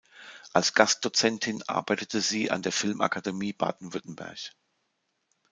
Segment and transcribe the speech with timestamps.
[0.51, 4.39] Als Gastdozentin arbeitete sie an der Filmakademie Baden-Württemberg.